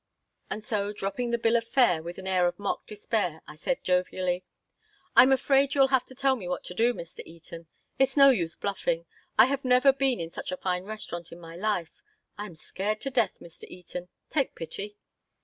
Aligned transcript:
And 0.49 0.63
so, 0.63 0.91
dropping 0.93 1.29
the 1.29 1.37
bill 1.37 1.55
of 1.55 1.63
fare 1.67 2.01
with 2.01 2.17
an 2.17 2.25
air 2.25 2.47
of 2.47 2.57
mock 2.57 2.87
despair, 2.87 3.43
I 3.47 3.55
said, 3.55 3.83
jovially: 3.83 4.43
"I'm 5.15 5.31
afraid 5.31 5.75
you'll 5.75 5.89
have 5.93 6.05
to 6.05 6.15
tell 6.15 6.35
me 6.35 6.47
what 6.47 6.63
to 6.63 6.73
do, 6.73 6.91
Mr. 6.95 7.21
Eaton. 7.23 7.67
It's 7.99 8.17
no 8.17 8.31
use 8.31 8.55
bluffing. 8.55 9.05
I 9.37 9.45
have 9.45 9.63
never 9.63 9.93
been 9.93 10.19
in 10.19 10.31
such 10.31 10.51
a 10.51 10.57
fine 10.57 10.85
restaurant 10.85 11.31
in 11.31 11.39
my 11.39 11.55
life. 11.55 12.01
I 12.35 12.47
am 12.47 12.55
scared 12.55 12.99
to 13.01 13.11
death, 13.11 13.37
Mr. 13.41 13.65
Eaton. 13.65 14.07
Take 14.31 14.55
pity." 14.55 14.97